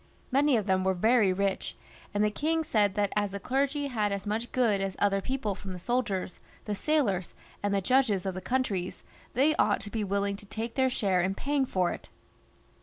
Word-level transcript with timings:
Many 0.31 0.57
of 0.57 0.65
them 0.65 0.83
were 0.83 0.95
very 0.95 1.31
rich, 1.31 1.75
and 2.11 2.23
the 2.23 2.31
kings 2.31 2.67
said 2.67 2.95
that 2.95 3.13
as 3.15 3.29
the 3.29 3.39
clergy 3.39 3.85
had 3.85 4.11
as 4.11 4.25
much 4.25 4.51
good 4.51 4.81
as 4.81 4.95
other 4.97 5.21
people 5.21 5.53
from 5.53 5.73
the 5.73 5.77
soldiers, 5.77 6.39
the 6.65 6.73
sailors, 6.73 7.35
and 7.61 7.71
the 7.71 7.81
judges 7.81 8.25
of 8.25 8.33
the 8.33 8.41
countries, 8.41 9.03
they 9.35 9.55
ought 9.57 9.79
to 9.81 9.91
be 9.91 10.03
willing 10.03 10.37
to 10.37 10.45
take 10.47 10.73
their 10.73 10.89
share 10.89 11.21
in 11.21 11.35
paying 11.35 11.67
for 11.67 11.91
it. 11.91 12.09